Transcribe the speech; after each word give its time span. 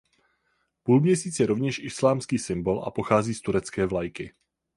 Půlměsíc 0.83 1.39
je 1.39 1.47
rovněž 1.47 1.79
islámský 1.79 2.37
symbol 2.39 2.83
a 2.83 2.91
pochází 2.91 3.33
z 3.33 3.41
turecké 3.41 3.85
vlajky. 3.85 4.33